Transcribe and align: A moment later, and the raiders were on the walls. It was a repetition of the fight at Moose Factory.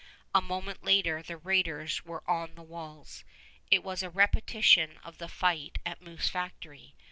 A 0.33 0.41
moment 0.41 0.83
later, 0.83 1.17
and 1.17 1.25
the 1.27 1.37
raiders 1.37 2.03
were 2.03 2.27
on 2.27 2.55
the 2.55 2.63
walls. 2.63 3.23
It 3.69 3.83
was 3.83 4.01
a 4.01 4.09
repetition 4.09 4.97
of 5.03 5.19
the 5.19 5.27
fight 5.29 5.77
at 5.85 6.01
Moose 6.01 6.27
Factory. 6.27 6.95